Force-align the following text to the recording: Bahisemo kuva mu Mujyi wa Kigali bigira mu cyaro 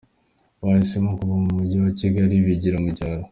Bahisemo 0.61 1.11
kuva 1.19 1.33
mu 1.41 1.49
Mujyi 1.57 1.77
wa 1.83 1.91
Kigali 1.99 2.35
bigira 2.45 2.77
mu 2.83 2.89
cyaro 2.97 3.23